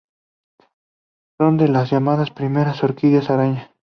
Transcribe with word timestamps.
Son 1.37 1.57
de 1.57 1.67
las 1.67 1.91
llamadas 1.91 2.31
primeras 2.31 2.83
orquídeas 2.83 3.29
araña. 3.29 3.69